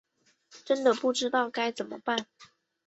[0.65, 2.25] 真的不知道该怎么办